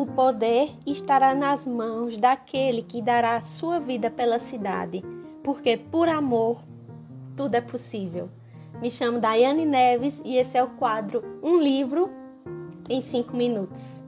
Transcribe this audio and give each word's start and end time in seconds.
O 0.00 0.06
poder 0.06 0.74
estará 0.86 1.34
nas 1.34 1.66
mãos 1.66 2.16
daquele 2.16 2.80
que 2.80 3.02
dará 3.02 3.36
a 3.36 3.42
sua 3.42 3.78
vida 3.78 4.10
pela 4.10 4.38
cidade, 4.38 5.04
porque 5.44 5.76
por 5.76 6.08
amor 6.08 6.64
tudo 7.36 7.56
é 7.56 7.60
possível. 7.60 8.30
Me 8.80 8.90
chamo 8.90 9.20
Daiane 9.20 9.66
Neves 9.66 10.22
e 10.24 10.38
esse 10.38 10.56
é 10.56 10.64
o 10.64 10.68
quadro 10.68 11.22
Um 11.42 11.60
Livro 11.60 12.08
em 12.88 13.02
5 13.02 13.36
Minutos. 13.36 14.02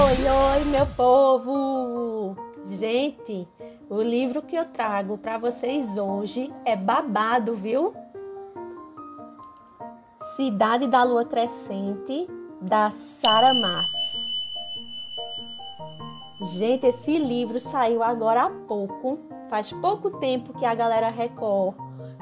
Oi, 0.00 0.58
oi, 0.58 0.64
meu 0.72 0.86
povo! 0.86 2.36
Gente, 2.64 3.46
o 3.88 4.02
livro 4.02 4.42
que 4.42 4.56
eu 4.56 4.64
trago 4.64 5.16
para 5.16 5.38
vocês 5.38 5.96
hoje 5.96 6.52
é 6.64 6.74
babado, 6.74 7.54
viu? 7.54 7.94
Cidade 10.36 10.86
da 10.86 11.04
Lua 11.04 11.26
Crescente, 11.26 12.26
da 12.58 12.90
Sara 12.90 13.52
Mass. 13.52 14.32
Gente, 16.54 16.86
esse 16.86 17.18
livro 17.18 17.60
saiu 17.60 18.02
agora 18.02 18.44
há 18.44 18.50
pouco. 18.50 19.18
Faz 19.50 19.70
pouco 19.74 20.10
tempo 20.12 20.54
que 20.54 20.64
a 20.64 20.74
galera 20.74 21.10
Record 21.10 21.76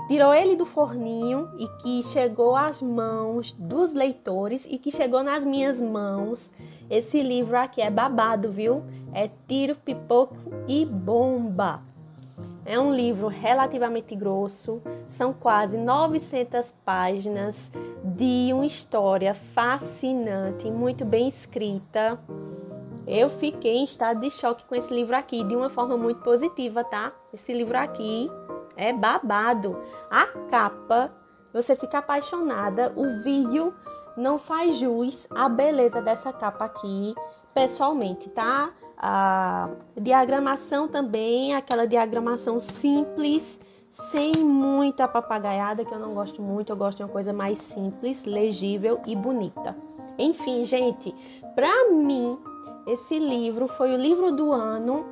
tirou 0.09 0.34
ele 0.34 0.56
do 0.56 0.66
forninho 0.66 1.48
e 1.56 1.69
que 1.80 2.02
chegou 2.02 2.56
às 2.56 2.83
mãos 2.83 3.52
dos 3.52 3.95
leitores 3.95 4.66
e 4.69 4.77
que 4.77 4.91
chegou 4.91 5.22
nas 5.22 5.45
minhas 5.45 5.80
mãos. 5.80 6.50
Esse 6.91 7.22
livro 7.22 7.56
aqui 7.56 7.80
é 7.80 7.92
babado, 7.92 8.50
viu? 8.50 8.83
É 9.14 9.30
tiro, 9.47 9.77
pipoco 9.77 10.34
e 10.66 10.84
bomba. 10.84 11.80
É 12.64 12.78
um 12.78 12.95
livro 12.95 13.28
relativamente 13.28 14.14
grosso, 14.14 14.82
são 15.06 15.32
quase 15.32 15.77
900 15.77 16.73
páginas 16.84 17.73
de 18.05 18.50
uma 18.53 18.66
história 18.66 19.34
fascinante, 19.34 20.70
muito 20.70 21.05
bem 21.05 21.27
escrita. 21.27 22.19
Eu 23.06 23.28
fiquei 23.28 23.78
em 23.78 23.84
estado 23.84 24.20
de 24.20 24.31
choque 24.31 24.64
com 24.66 24.75
esse 24.75 24.92
livro 24.94 25.16
aqui, 25.16 25.42
de 25.42 25.56
uma 25.56 25.70
forma 25.70 25.97
muito 25.97 26.22
positiva, 26.22 26.84
tá? 26.84 27.12
Esse 27.33 27.53
livro 27.53 27.77
aqui 27.77 28.31
é 28.77 28.92
babado. 28.92 29.77
A 30.11 30.27
capa, 30.48 31.12
você 31.53 31.75
fica 31.75 31.98
apaixonada. 31.98 32.92
O 32.94 33.22
vídeo 33.22 33.75
não 34.16 34.38
faz 34.38 34.77
jus 34.77 35.27
à 35.31 35.48
beleza 35.48 36.00
dessa 36.00 36.33
capa 36.33 36.66
aqui, 36.66 37.14
pessoalmente, 37.55 38.28
tá? 38.31 38.72
A 39.03 39.70
diagramação 39.98 40.87
também, 40.87 41.55
aquela 41.55 41.87
diagramação 41.87 42.61
simples, 42.61 43.59
sem 43.89 44.33
muita 44.45 45.09
papagaiada, 45.09 45.87
que 45.87 45.95
eu 45.95 45.98
não 45.98 46.12
gosto 46.12 46.43
muito, 46.43 46.70
eu 46.70 46.77
gosto 46.77 46.98
de 46.98 47.05
uma 47.05 47.09
coisa 47.09 47.33
mais 47.33 47.59
simples, 47.59 48.25
legível 48.25 49.01
e 49.06 49.17
bonita. 49.17 49.75
Enfim, 50.19 50.65
gente, 50.65 51.15
para 51.55 51.89
mim, 51.91 52.39
esse 52.87 53.19
livro 53.19 53.67
foi 53.67 53.95
o 53.95 53.97
livro 53.97 54.33
do 54.33 54.53
ano 54.53 55.06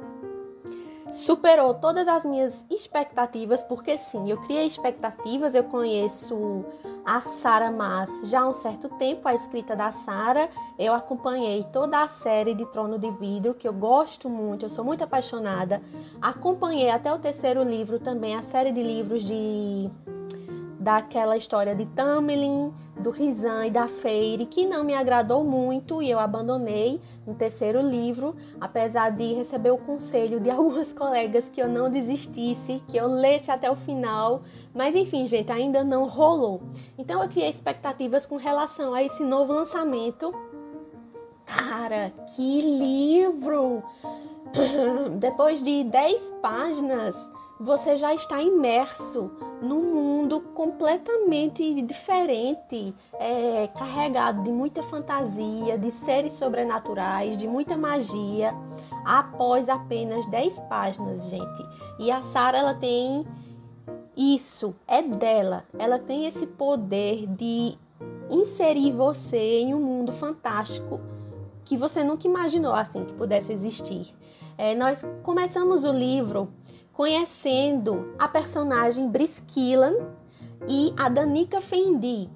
superou 1.11 1.75
todas 1.75 2.07
as 2.07 2.25
minhas 2.25 2.67
expectativas, 2.71 3.63
porque 3.63 3.97
sim, 3.97 4.31
eu 4.31 4.37
criei 4.39 4.67
expectativas, 4.67 5.55
eu 5.55 5.65
conheço 5.65 6.65
a 7.09 7.23
Sara 7.23 7.71
Mas 7.71 8.29
já 8.29 8.43
há 8.43 8.49
um 8.49 8.53
certo 8.53 8.87
tempo, 8.91 9.27
a 9.27 9.35
escrita 9.35 9.75
da 9.75 9.91
Sara, 9.91 10.51
eu 10.79 10.93
acompanhei 10.93 11.65
toda 11.73 12.03
a 12.03 12.07
série 12.07 12.53
de 12.53 12.67
Trono 12.67 12.99
de 12.99 13.11
Vidro, 13.13 13.55
que 13.55 13.67
eu 13.67 13.73
gosto 13.73 14.29
muito, 14.29 14.67
eu 14.67 14.71
sou 14.71 14.85
muito 14.85 15.03
apaixonada. 15.03 15.81
Acompanhei 16.21 16.91
até 16.91 17.11
o 17.11 17.19
terceiro 17.19 17.63
livro 17.63 17.99
também, 17.99 18.37
a 18.37 18.43
série 18.43 18.73
de 18.73 18.83
livros 18.83 19.25
de 19.25 19.91
daquela 20.89 21.37
história 21.37 21.75
de 21.75 21.85
Tamlin, 21.85 22.73
do 22.99 23.11
Rizan 23.11 23.67
e 23.67 23.71
da 23.71 23.87
Feire, 23.87 24.47
que 24.47 24.65
não 24.65 24.83
me 24.83 24.95
agradou 24.95 25.45
muito 25.45 26.03
e 26.03 26.11
eu 26.11 26.19
abandonei 26.19 26.99
no 27.27 27.35
terceiro 27.35 27.79
livro, 27.83 28.35
apesar 28.59 29.11
de 29.11 29.35
receber 29.35 29.71
o 29.71 29.77
conselho 29.77 30.41
de 30.41 30.49
algumas 30.49 30.91
colegas 30.95 31.51
que 31.51 31.61
eu 31.61 31.69
não 31.69 31.91
desistisse, 31.91 32.83
que 32.89 32.97
eu 32.97 33.07
lesse 33.07 33.51
até 33.51 33.71
o 33.71 33.77
final, 33.77 34.41
mas 34.75 34.97
enfim, 34.97 35.27
gente, 35.27 35.53
ainda 35.53 35.85
não 35.85 36.07
rolou. 36.07 36.63
Então 36.97 37.23
eu 37.23 37.29
criei 37.29 37.51
expectativas 37.51 38.25
com 38.25 38.37
relação 38.37 38.95
a 38.95 39.03
esse 39.03 39.23
novo 39.23 39.53
lançamento. 39.53 40.33
Cara, 41.45 42.15
que 42.35 42.63
livro! 42.63 43.83
Depois 45.21 45.63
de 45.63 45.85
10 45.85 46.33
páginas, 46.41 47.31
você 47.61 47.97
já 47.97 48.15
está 48.15 48.41
imerso 48.43 49.31
num 49.61 49.95
mundo 49.95 50.41
completamente 50.55 51.83
diferente, 51.83 52.95
é, 53.15 53.69
carregado 53.77 54.43
de 54.43 54.53
muita 54.53 54.83
fantasia, 54.83 55.77
de 55.77 55.91
seres 55.91 56.35
sobrenaturais, 56.35 57.37
de 57.37 57.49
muita 57.49 57.77
magia, 57.77 58.55
após 59.05 59.69
apenas 59.69 60.25
10 60.27 60.61
páginas, 60.61 61.29
gente. 61.29 61.67
E 61.99 62.11
a 62.11 62.23
Sara 62.23 62.59
ela 62.59 62.75
tem 62.75 63.27
isso, 64.17 64.75
é 64.87 65.03
dela. 65.03 65.65
Ela 65.79 65.99
tem 65.99 66.27
esse 66.27 66.47
poder 66.47 67.27
de 67.27 67.77
inserir 68.31 68.93
você 68.93 69.61
em 69.61 69.75
um 69.75 69.81
mundo 69.81 70.13
fantástico 70.13 71.01
que 71.65 71.77
você 71.77 72.03
nunca 72.03 72.27
imaginou 72.27 72.73
assim 72.73 73.05
que 73.05 73.13
pudesse 73.13 73.53
existir. 73.53 74.15
É, 74.57 74.75
nós 74.75 75.05
começamos 75.23 75.85
o 75.85 75.93
livro 75.93 76.53
conhecendo 76.99 78.13
a 78.19 78.27
personagem 78.27 79.09
Brisquillan 79.09 79.95
e 80.67 80.93
a 80.99 81.09
Danica 81.09 81.61
Fendi. 81.61 82.29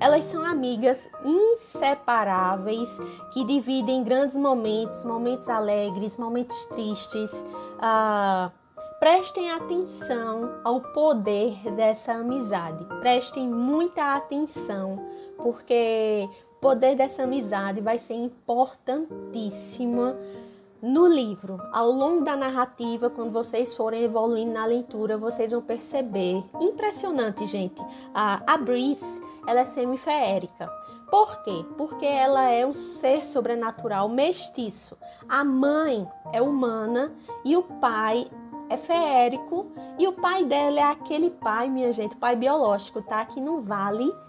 Elas 0.00 0.24
são 0.24 0.44
amigas 0.44 1.08
inseparáveis 1.24 2.98
que 3.32 3.44
dividem 3.44 4.02
grandes 4.02 4.36
momentos, 4.36 5.04
momentos 5.04 5.48
alegres, 5.48 6.16
momentos 6.16 6.64
tristes. 6.64 7.46
Uh, 7.76 8.50
prestem 8.98 9.52
atenção 9.52 10.58
ao 10.64 10.80
poder 10.80 11.56
dessa 11.76 12.14
amizade. 12.14 12.84
Prestem 12.98 13.46
muita 13.46 14.16
atenção, 14.16 15.06
porque 15.36 16.28
o 16.56 16.60
poder 16.60 16.96
dessa 16.96 17.22
amizade 17.22 17.80
vai 17.80 17.96
ser 17.96 18.14
importantíssimo 18.14 20.16
no 20.80 21.06
livro, 21.06 21.60
ao 21.72 21.90
longo 21.90 22.24
da 22.24 22.36
narrativa, 22.36 23.10
quando 23.10 23.32
vocês 23.32 23.74
forem 23.74 24.04
evoluindo 24.04 24.52
na 24.52 24.64
leitura, 24.64 25.18
vocês 25.18 25.50
vão 25.50 25.60
perceber. 25.60 26.42
Impressionante, 26.60 27.44
gente. 27.46 27.82
A, 28.14 28.42
a 28.46 28.58
ela 29.46 29.60
é 29.60 29.64
semifeérica. 29.64 30.70
Por 31.10 31.42
quê? 31.42 31.64
Porque 31.76 32.06
ela 32.06 32.50
é 32.50 32.66
um 32.66 32.72
ser 32.72 33.24
sobrenatural 33.24 34.08
mestiço. 34.08 34.96
A 35.28 35.42
mãe 35.42 36.06
é 36.32 36.40
humana 36.40 37.12
e 37.44 37.56
o 37.56 37.62
pai 37.62 38.30
é 38.68 38.76
feérico. 38.76 39.66
E 39.98 40.06
o 40.06 40.12
pai 40.12 40.44
dela 40.44 40.78
é 40.78 40.84
aquele 40.84 41.30
pai, 41.30 41.68
minha 41.68 41.92
gente, 41.92 42.16
pai 42.16 42.36
biológico, 42.36 43.02
tá? 43.02 43.24
Que 43.24 43.40
não 43.40 43.62
vale 43.62 44.04
nada. 44.04 44.28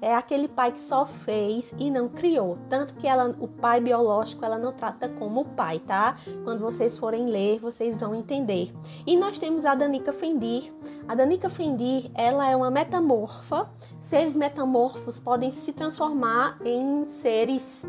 É 0.00 0.14
aquele 0.14 0.46
pai 0.46 0.70
que 0.70 0.80
só 0.80 1.04
fez 1.04 1.74
e 1.78 1.90
não 1.90 2.08
criou. 2.08 2.56
Tanto 2.68 2.94
que 2.94 3.06
ela, 3.06 3.34
o 3.40 3.48
pai 3.48 3.80
biológico 3.80 4.44
ela 4.44 4.56
não 4.56 4.72
trata 4.72 5.08
como 5.08 5.44
pai, 5.44 5.80
tá? 5.80 6.16
Quando 6.44 6.60
vocês 6.60 6.96
forem 6.96 7.26
ler, 7.26 7.58
vocês 7.58 7.96
vão 7.96 8.14
entender. 8.14 8.72
E 9.06 9.16
nós 9.16 9.38
temos 9.38 9.64
a 9.64 9.74
Danica 9.74 10.12
Fendir. 10.12 10.72
A 11.08 11.14
Danica 11.14 11.50
Fendir, 11.50 12.10
ela 12.14 12.48
é 12.48 12.54
uma 12.54 12.70
metamorfa. 12.70 13.68
Seres 13.98 14.36
metamorfos 14.36 15.18
podem 15.18 15.50
se 15.50 15.72
transformar 15.72 16.58
em 16.64 17.06
seres, 17.06 17.84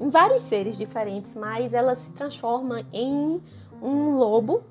em 0.00 0.08
vários 0.08 0.42
seres 0.42 0.78
diferentes, 0.78 1.34
mas 1.34 1.74
ela 1.74 1.94
se 1.94 2.12
transforma 2.12 2.82
em 2.92 3.42
um 3.82 4.16
lobo 4.16 4.62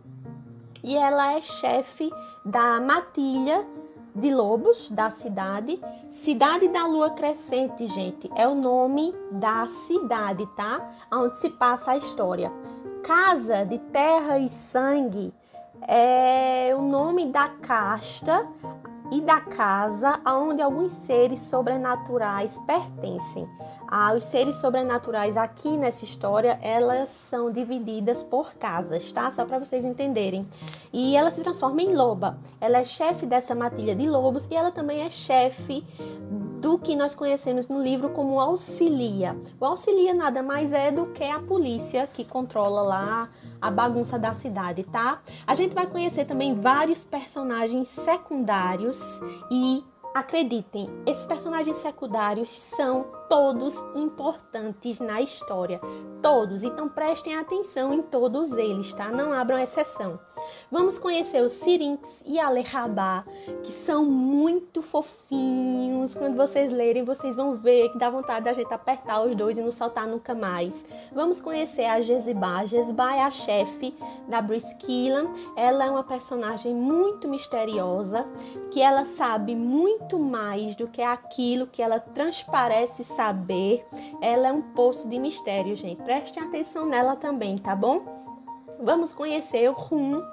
e 0.83 0.95
ela 0.97 1.33
é 1.33 1.41
chefe 1.41 2.11
da 2.43 2.81
matilha 2.81 3.65
de 4.15 4.33
lobos 4.33 4.89
da 4.91 5.09
cidade. 5.09 5.81
Cidade 6.09 6.67
da 6.67 6.85
Lua 6.85 7.11
Crescente, 7.11 7.87
gente, 7.87 8.29
é 8.35 8.47
o 8.47 8.55
nome 8.55 9.13
da 9.31 9.67
cidade, 9.67 10.45
tá? 10.55 10.89
Onde 11.11 11.37
se 11.39 11.49
passa 11.49 11.91
a 11.91 11.97
história. 11.97 12.51
Casa 13.03 13.65
de 13.65 13.77
Terra 13.77 14.37
e 14.37 14.49
Sangue 14.49 15.33
é 15.87 16.73
o 16.77 16.81
nome 16.81 17.25
da 17.27 17.49
casta 17.49 18.47
e 19.11 19.19
da 19.21 19.41
casa 19.41 20.19
aonde 20.23 20.61
alguns 20.61 20.91
seres 20.91 21.41
sobrenaturais 21.41 22.57
pertencem. 22.59 23.47
Ah, 23.87 24.13
os 24.13 24.23
seres 24.23 24.55
sobrenaturais 24.55 25.35
aqui 25.35 25.75
nessa 25.77 26.05
história, 26.05 26.57
elas 26.61 27.09
são 27.09 27.51
divididas 27.51 28.23
por 28.23 28.55
casas, 28.55 29.11
tá? 29.11 29.29
Só 29.29 29.45
para 29.45 29.59
vocês 29.59 29.83
entenderem. 29.83 30.47
E 30.93 31.15
ela 31.17 31.29
se 31.29 31.41
transforma 31.41 31.81
em 31.81 31.93
loba. 31.93 32.39
Ela 32.61 32.77
é 32.77 32.85
chefe 32.85 33.25
dessa 33.25 33.53
matilha 33.53 33.93
de 33.93 34.07
lobos 34.07 34.47
e 34.49 34.55
ela 34.55 34.71
também 34.71 35.01
é 35.01 35.09
chefe 35.09 35.85
do 36.61 36.77
que 36.77 36.95
nós 36.95 37.15
conhecemos 37.15 37.67
no 37.67 37.81
livro 37.81 38.11
como 38.11 38.39
auxilia. 38.39 39.35
O 39.59 39.65
auxilia 39.65 40.13
nada 40.13 40.43
mais 40.43 40.71
é 40.71 40.91
do 40.91 41.07
que 41.07 41.23
a 41.23 41.39
polícia 41.39 42.05
que 42.05 42.23
controla 42.23 42.83
lá 42.83 43.29
a 43.59 43.71
bagunça 43.71 44.19
da 44.19 44.33
cidade, 44.35 44.83
tá? 44.83 45.21
A 45.47 45.55
gente 45.55 45.73
vai 45.73 45.87
conhecer 45.87 46.25
também 46.25 46.53
vários 46.53 47.03
personagens 47.03 47.89
secundários 47.89 49.19
e 49.51 49.83
acreditem, 50.13 50.89
esses 51.05 51.25
personagens 51.25 51.77
secundários 51.77 52.51
são 52.51 53.05
todos 53.29 53.75
importantes 53.95 54.99
na 54.99 55.21
história. 55.21 55.79
Todos. 56.21 56.63
Então 56.63 56.89
prestem 56.89 57.37
atenção 57.37 57.93
em 57.93 58.01
todos 58.01 58.51
eles, 58.51 58.93
tá? 58.93 59.09
Não 59.09 59.31
abram 59.31 59.57
exceção. 59.57 60.19
Vamos 60.71 60.97
conhecer 60.97 61.43
os 61.43 61.51
Sirinx 61.51 62.23
e 62.25 62.39
Alehabá, 62.39 63.25
que 63.61 63.73
são 63.73 64.05
muito 64.05 64.81
fofinhos. 64.81 66.15
Quando 66.15 66.37
vocês 66.37 66.71
lerem, 66.71 67.03
vocês 67.03 67.35
vão 67.35 67.57
ver 67.57 67.89
que 67.89 67.97
dá 67.97 68.09
vontade 68.09 68.45
da 68.45 68.53
gente 68.53 68.73
apertar 68.73 69.21
os 69.21 69.35
dois 69.35 69.57
e 69.57 69.61
não 69.61 69.69
soltar 69.69 70.07
nunca 70.07 70.33
mais. 70.33 70.85
Vamos 71.11 71.41
conhecer 71.41 71.83
a 71.83 71.99
Jezibá. 71.99 72.59
A 72.59 72.65
Jezibá 72.65 73.17
é 73.17 73.21
a 73.21 73.29
chefe 73.29 73.93
da 74.29 74.41
Brisquila. 74.41 75.29
Ela 75.57 75.87
é 75.87 75.89
uma 75.89 76.05
personagem 76.05 76.73
muito 76.73 77.27
misteriosa, 77.27 78.25
que 78.71 78.81
ela 78.81 79.03
sabe 79.03 79.53
muito 79.53 80.17
mais 80.17 80.73
do 80.77 80.87
que 80.87 81.01
aquilo 81.01 81.67
que 81.67 81.81
ela 81.81 81.99
transparece 81.99 83.03
saber. 83.03 83.85
Ela 84.21 84.47
é 84.47 84.53
um 84.53 84.61
poço 84.61 85.09
de 85.09 85.19
mistério, 85.19 85.75
gente. 85.75 86.01
Prestem 86.01 86.43
atenção 86.43 86.85
nela 86.85 87.17
também, 87.17 87.57
tá 87.57 87.75
bom? 87.75 88.05
Vamos 88.79 89.11
conhecer 89.11 89.69
o 89.69 89.73
Rum. 89.73 90.23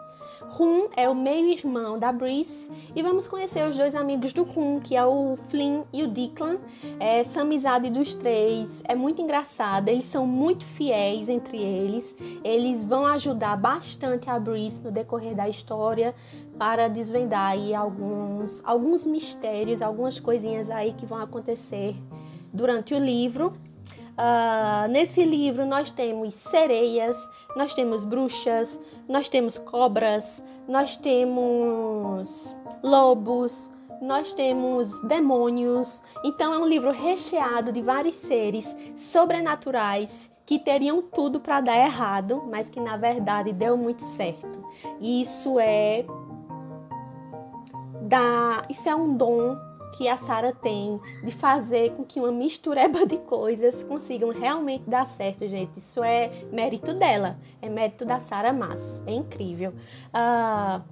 Rum 0.42 0.88
é 0.96 1.08
o 1.08 1.14
meio-irmão 1.14 1.98
da 1.98 2.12
Brice 2.12 2.70
e 2.94 3.02
vamos 3.02 3.26
conhecer 3.26 3.68
os 3.68 3.76
dois 3.76 3.94
amigos 3.94 4.32
do 4.32 4.44
Rum, 4.44 4.78
que 4.78 4.96
é 4.96 5.04
o 5.04 5.36
Flynn 5.48 5.82
e 5.92 6.02
o 6.02 6.08
Declan. 6.08 6.58
Essa 7.00 7.40
amizade 7.40 7.90
dos 7.90 8.14
três 8.14 8.82
é 8.86 8.94
muito 8.94 9.20
engraçada, 9.20 9.90
eles 9.90 10.04
são 10.04 10.26
muito 10.26 10.64
fiéis 10.64 11.28
entre 11.28 11.58
eles. 11.58 12.16
Eles 12.44 12.84
vão 12.84 13.06
ajudar 13.06 13.56
bastante 13.56 14.30
a 14.30 14.38
Brice 14.38 14.82
no 14.82 14.90
decorrer 14.90 15.34
da 15.34 15.48
história 15.48 16.14
para 16.58 16.88
desvendar 16.88 17.52
aí 17.52 17.74
alguns, 17.74 18.62
alguns 18.64 19.04
mistérios, 19.04 19.82
algumas 19.82 20.20
coisinhas 20.20 20.70
aí 20.70 20.92
que 20.92 21.06
vão 21.06 21.18
acontecer 21.18 21.96
durante 22.52 22.94
o 22.94 22.98
livro. 22.98 23.52
Uh, 24.18 24.88
nesse 24.88 25.24
livro 25.24 25.64
nós 25.64 25.90
temos 25.90 26.34
sereias, 26.34 27.16
nós 27.54 27.72
temos 27.72 28.02
bruxas, 28.04 28.80
nós 29.08 29.28
temos 29.28 29.56
cobras, 29.56 30.42
nós 30.66 30.96
temos 30.96 32.58
lobos, 32.82 33.70
nós 34.02 34.32
temos 34.32 35.00
demônios. 35.02 36.02
Então 36.24 36.52
é 36.52 36.58
um 36.58 36.66
livro 36.66 36.90
recheado 36.90 37.70
de 37.70 37.80
vários 37.80 38.16
seres 38.16 38.76
sobrenaturais 38.96 40.30
que 40.44 40.58
teriam 40.58 41.00
tudo 41.00 41.38
para 41.38 41.60
dar 41.60 41.76
errado, 41.76 42.42
mas 42.50 42.68
que 42.68 42.80
na 42.80 42.96
verdade 42.96 43.52
deu 43.52 43.76
muito 43.76 44.02
certo. 44.02 44.64
Isso 45.00 45.60
é 45.60 46.04
da, 48.02 48.64
isso 48.68 48.88
é 48.88 48.94
um 48.96 49.14
dom 49.14 49.56
que 49.96 50.08
a 50.08 50.16
Sara 50.16 50.52
tem 50.52 51.00
de 51.22 51.30
fazer 51.30 51.92
com 51.92 52.04
que 52.04 52.18
uma 52.18 52.32
mistureba 52.32 53.06
de 53.06 53.16
coisas 53.18 53.84
consigam 53.84 54.30
realmente 54.30 54.84
dar 54.86 55.06
certo, 55.06 55.46
gente. 55.46 55.78
Isso 55.78 56.02
é 56.02 56.30
mérito 56.52 56.94
dela, 56.94 57.38
é 57.60 57.68
mérito 57.68 58.04
da 58.04 58.20
Sara 58.20 58.52
Mas. 58.52 59.02
É 59.06 59.12
incrível. 59.12 59.72
Uh, 60.12 60.82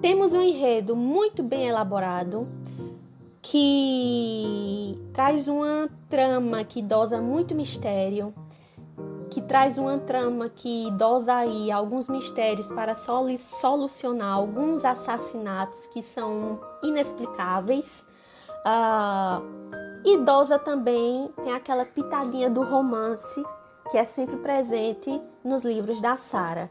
temos 0.00 0.32
um 0.32 0.42
enredo 0.42 0.96
muito 0.96 1.42
bem 1.42 1.68
elaborado 1.68 2.48
que 3.42 4.98
traz 5.12 5.48
uma 5.48 5.88
trama 6.08 6.62
que 6.64 6.82
dosa 6.82 7.20
muito 7.20 7.54
mistério, 7.54 8.34
que 9.30 9.40
traz 9.40 9.78
uma 9.78 9.98
trama 9.98 10.48
que 10.48 10.90
dosa 10.92 11.34
aí 11.34 11.70
alguns 11.70 12.08
mistérios 12.08 12.70
para 12.72 12.94
solucionar 12.94 14.32
alguns 14.32 14.84
assassinatos 14.84 15.86
que 15.86 16.02
são 16.02 16.60
inexplicáveis. 16.82 18.06
Uh, 18.66 19.42
idosa 20.04 20.58
também 20.58 21.32
tem 21.42 21.52
aquela 21.52 21.84
pitadinha 21.84 22.50
do 22.50 22.62
romance 22.62 23.42
que 23.90 23.98
é 23.98 24.04
sempre 24.04 24.36
presente 24.36 25.20
nos 25.44 25.62
livros 25.62 26.00
da 26.00 26.16
Sara. 26.16 26.70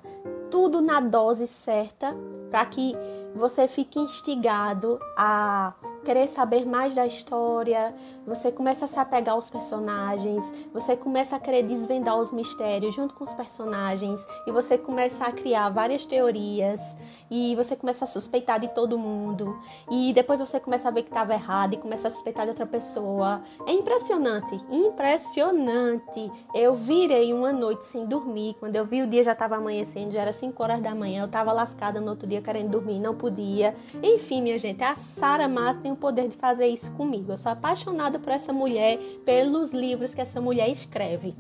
Tudo 0.50 0.81
na 0.81 1.00
dose 1.00 1.45
certa 1.45 2.15
para 2.50 2.65
que 2.65 2.95
você 3.36 3.68
fique 3.68 4.00
instigado 4.00 5.00
a 5.18 5.74
querer 6.04 6.28
saber 6.28 6.66
mais 6.66 6.96
da 6.96 7.06
história, 7.06 7.94
você 8.25 8.51
começa 8.51 8.86
a 8.86 8.88
se 8.88 9.00
apegar 9.00 9.36
aos 9.36 9.50
personagens, 9.50 10.54
você 10.74 10.96
começa 10.96 11.36
a 11.36 11.40
querer 11.40 11.63
desvendar 11.63 12.18
os 12.18 12.31
mistérios 12.31 12.96
junto 12.96 13.13
com 13.13 13.24
os 13.24 13.34
personagens 13.34 14.25
e 14.48 14.51
você 14.51 14.78
começa 14.78 15.25
a 15.25 15.31
criar 15.31 15.69
várias 15.69 16.06
teorias 16.06 16.98
e 17.30 17.56
você 17.56 17.75
começa 17.75 18.06
a 18.06 18.07
suspeitar 18.07 18.60
de 18.60 18.69
todo 18.69 18.98
mundo 18.98 19.60
e 19.90 20.13
depois 20.13 20.40
você 20.40 20.60
começa 20.60 20.88
a 20.88 20.92
ver 20.92 21.04
que 21.04 21.10
estava 21.10 21.34
errado 21.34 21.74
e 21.74 21.78
começa 21.78 22.07
a 22.07 22.12
suspeitar 22.12 22.45
de 22.45 22.52
outra 22.52 22.66
pessoa. 22.66 23.42
É 23.68 23.72
impressionante, 23.72 24.60
impressionante. 24.69 26.31
Eu 26.54 26.74
virei 26.75 27.34
uma 27.34 27.52
noite 27.52 27.86
sem 27.86 28.06
dormir, 28.06 28.56
quando 28.60 28.75
eu 28.75 28.86
vi 28.86 29.02
o 29.02 29.07
dia 29.07 29.24
já 29.24 29.34
estava 29.34 29.57
amanhecendo, 29.57 30.12
já 30.12 30.22
era 30.22 30.34
5 30.34 30.62
horas 30.63 30.81
da 30.81 30.95
manhã, 30.95 31.24
eu 31.24 31.25
estava 31.25 31.52
lascada 31.52 32.00
no 32.00 32.12
outro 32.12 32.28
dia 32.28 32.42
querendo 32.42 32.69
dormir, 32.69 33.00
não 33.00 33.16
podia. 33.16 33.75
Enfim, 34.02 34.42
minha 34.42 34.57
gente, 34.57 34.84
a 34.84 34.95
Sara 34.95 35.48
Massa 35.48 35.88
o 35.91 35.95
poder 35.95 36.27
de 36.27 36.38
fazer 36.38 36.68
isso 36.68 36.91
comigo. 36.91 37.31
Eu 37.31 37.38
sou 37.38 37.51
apaixonada 37.51 38.19
por 38.19 38.31
essa 38.31 38.53
mulher, 38.53 38.97
pelos 39.25 39.71
livros 39.71 40.13
que 40.13 40.21
essa 40.21 40.39
mulher 40.39 40.69
escreve. 40.69 41.36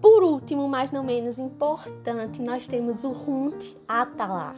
Por 0.00 0.22
último, 0.22 0.66
mas 0.68 0.90
não 0.90 1.04
menos 1.04 1.38
importante, 1.38 2.40
nós 2.40 2.66
temos 2.66 3.04
o 3.04 3.12
Runt 3.12 3.74
Atalar. 3.86 4.56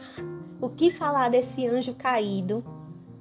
O 0.61 0.69
que 0.69 0.89
falar 0.89 1.29
desse 1.29 1.67
anjo 1.67 1.93
caído 1.93 2.63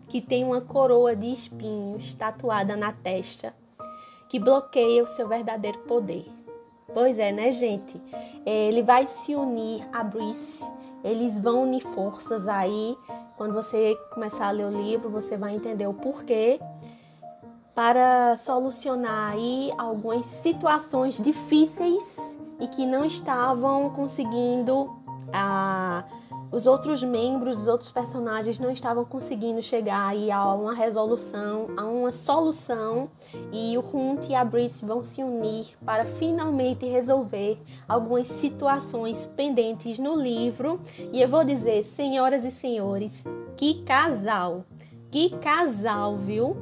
que 0.06 0.20
tem 0.20 0.44
uma 0.44 0.60
coroa 0.60 1.16
de 1.16 1.32
espinhos 1.32 2.14
tatuada 2.14 2.76
na 2.76 2.92
testa 2.92 3.54
que 4.28 4.38
bloqueia 4.38 5.02
o 5.02 5.06
seu 5.08 5.26
verdadeiro 5.26 5.78
poder? 5.80 6.26
Pois 6.94 7.18
é, 7.18 7.32
né, 7.32 7.50
gente? 7.50 8.00
Ele 8.46 8.82
vai 8.82 9.06
se 9.06 9.34
unir 9.34 9.82
a 9.92 10.04
Brice. 10.04 10.64
Eles 11.02 11.38
vão 11.38 11.62
unir 11.62 11.80
forças 11.80 12.46
aí 12.46 12.96
quando 13.36 13.52
você 13.52 13.96
começar 14.12 14.48
a 14.48 14.50
ler 14.50 14.66
o 14.66 14.70
livro, 14.70 15.10
você 15.10 15.36
vai 15.36 15.54
entender 15.54 15.86
o 15.86 15.94
porquê 15.94 16.60
para 17.74 18.36
solucionar 18.36 19.32
aí 19.32 19.72
algumas 19.78 20.26
situações 20.26 21.18
difíceis 21.20 22.38
e 22.60 22.68
que 22.68 22.84
não 22.84 23.04
estavam 23.04 23.90
conseguindo 23.90 24.90
a 25.32 26.04
ah, 26.06 26.21
os 26.52 26.66
outros 26.66 27.02
membros, 27.02 27.62
os 27.62 27.66
outros 27.66 27.90
personagens 27.90 28.58
não 28.58 28.70
estavam 28.70 29.04
conseguindo 29.04 29.62
chegar 29.62 30.06
aí 30.06 30.30
a 30.30 30.44
uma 30.52 30.74
resolução, 30.74 31.68
a 31.76 31.84
uma 31.84 32.12
solução, 32.12 33.10
e 33.50 33.76
o 33.78 33.80
Hunt 33.80 34.28
e 34.28 34.34
a 34.34 34.44
Brice 34.44 34.84
vão 34.84 35.02
se 35.02 35.22
unir 35.22 35.66
para 35.84 36.04
finalmente 36.04 36.86
resolver 36.86 37.58
algumas 37.88 38.28
situações 38.28 39.26
pendentes 39.26 39.98
no 39.98 40.14
livro. 40.14 40.78
E 41.10 41.22
eu 41.22 41.28
vou 41.28 41.42
dizer, 41.42 41.82
senhoras 41.82 42.44
e 42.44 42.50
senhores, 42.50 43.24
que 43.56 43.82
casal! 43.82 44.64
Que 45.10 45.28
casal, 45.28 46.16
viu? 46.16 46.56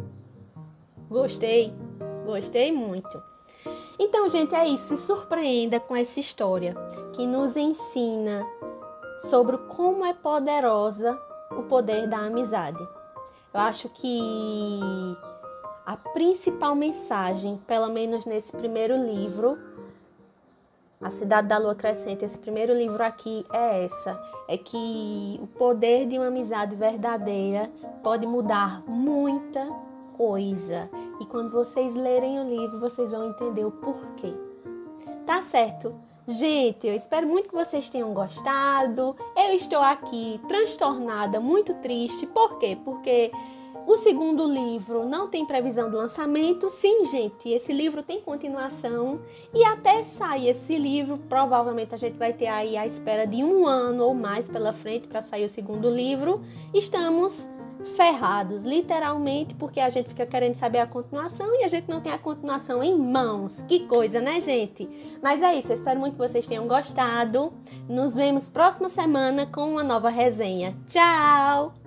Gostei, 1.08 1.72
gostei 2.24 2.72
muito. 2.72 3.22
Então, 3.96 4.28
gente, 4.28 4.54
é 4.56 4.66
isso. 4.66 4.96
Se 4.96 5.06
surpreenda 5.06 5.78
com 5.78 5.94
essa 5.94 6.18
história 6.18 6.74
que 7.12 7.26
nos 7.26 7.56
ensina 7.56 8.44
sobre 9.20 9.58
como 9.58 10.04
é 10.04 10.14
poderosa 10.14 11.18
o 11.50 11.62
poder 11.64 12.08
da 12.08 12.18
amizade. 12.18 12.80
Eu 13.52 13.60
acho 13.60 13.88
que 13.88 14.80
a 15.84 15.96
principal 15.96 16.74
mensagem, 16.74 17.60
pelo 17.66 17.88
menos 17.88 18.24
nesse 18.24 18.52
primeiro 18.52 18.96
livro, 18.96 19.58
A 21.00 21.10
Cidade 21.10 21.48
da 21.48 21.58
Lua 21.58 21.74
Crescente, 21.74 22.24
esse 22.24 22.38
primeiro 22.38 22.72
livro 22.72 23.02
aqui 23.02 23.44
é 23.52 23.84
essa: 23.84 24.16
é 24.48 24.56
que 24.56 25.40
o 25.42 25.46
poder 25.46 26.06
de 26.06 26.16
uma 26.16 26.28
amizade 26.28 26.76
verdadeira 26.76 27.70
pode 28.02 28.26
mudar 28.26 28.82
muita 28.86 29.66
coisa. 30.16 30.88
E 31.20 31.26
quando 31.26 31.50
vocês 31.50 31.94
lerem 31.94 32.38
o 32.38 32.48
livro, 32.48 32.78
vocês 32.78 33.10
vão 33.10 33.28
entender 33.28 33.64
o 33.64 33.70
porquê. 33.70 34.32
Tá 35.26 35.42
certo? 35.42 35.94
Gente, 36.30 36.86
eu 36.86 36.94
espero 36.94 37.26
muito 37.26 37.48
que 37.48 37.54
vocês 37.54 37.88
tenham 37.88 38.14
gostado. 38.14 39.16
Eu 39.36 39.52
estou 39.52 39.80
aqui 39.80 40.40
transtornada, 40.46 41.40
muito 41.40 41.74
triste. 41.74 42.24
Por 42.24 42.56
quê? 42.56 42.78
Porque 42.84 43.32
o 43.84 43.96
segundo 43.96 44.46
livro 44.46 45.04
não 45.04 45.26
tem 45.26 45.44
previsão 45.44 45.90
de 45.90 45.96
lançamento. 45.96 46.70
Sim, 46.70 47.04
gente, 47.04 47.48
esse 47.48 47.72
livro 47.72 48.00
tem 48.00 48.20
continuação. 48.20 49.20
E 49.52 49.64
até 49.64 50.04
sair 50.04 50.50
esse 50.50 50.78
livro, 50.78 51.18
provavelmente 51.28 51.96
a 51.96 51.98
gente 51.98 52.16
vai 52.16 52.32
ter 52.32 52.46
aí 52.46 52.76
a 52.76 52.86
espera 52.86 53.26
de 53.26 53.42
um 53.42 53.66
ano 53.66 54.04
ou 54.04 54.14
mais 54.14 54.46
pela 54.46 54.72
frente 54.72 55.08
para 55.08 55.20
sair 55.20 55.44
o 55.44 55.48
segundo 55.48 55.90
livro. 55.90 56.40
Estamos 56.72 57.50
ferrados, 57.96 58.64
literalmente, 58.64 59.54
porque 59.54 59.80
a 59.80 59.88
gente 59.88 60.08
fica 60.08 60.26
querendo 60.26 60.54
saber 60.54 60.78
a 60.78 60.86
continuação 60.86 61.54
e 61.60 61.64
a 61.64 61.68
gente 61.68 61.88
não 61.88 62.00
tem 62.00 62.12
a 62.12 62.18
continuação 62.18 62.82
em 62.82 62.96
mãos. 62.96 63.62
Que 63.62 63.80
coisa, 63.86 64.20
né, 64.20 64.40
gente? 64.40 64.88
Mas 65.22 65.42
é 65.42 65.54
isso, 65.54 65.72
eu 65.72 65.76
espero 65.76 65.98
muito 65.98 66.14
que 66.14 66.18
vocês 66.18 66.46
tenham 66.46 66.66
gostado. 66.66 67.52
Nos 67.88 68.14
vemos 68.14 68.48
próxima 68.48 68.88
semana 68.88 69.46
com 69.46 69.72
uma 69.72 69.82
nova 69.82 70.10
resenha. 70.10 70.76
Tchau! 70.86 71.79